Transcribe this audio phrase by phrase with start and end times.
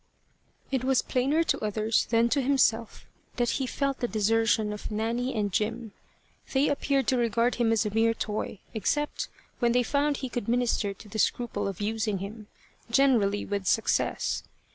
[0.71, 3.05] It was plainer to others than to himself
[3.35, 5.91] that he felt the desertion of Nanny and Jim.
[6.53, 9.27] They appeared to regard him as a mere toy, except
[9.59, 12.47] when they found he could minister to the scruple of using him
[12.89, 14.41] generally with success.